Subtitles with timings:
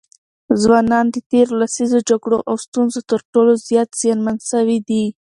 [0.61, 5.03] ځوانان د تېرو لسیزو جګړو او ستونزو تر ټولو زیات زیانمن سوي دي.